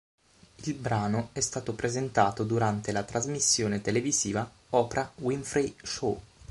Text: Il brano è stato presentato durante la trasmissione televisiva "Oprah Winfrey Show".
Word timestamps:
Il 0.63 0.73
brano 0.73 1.29
è 1.31 1.41
stato 1.41 1.75
presentato 1.75 2.43
durante 2.43 2.91
la 2.91 3.03
trasmissione 3.03 3.81
televisiva 3.81 4.49
"Oprah 4.71 5.11
Winfrey 5.17 5.75
Show". 5.83 6.19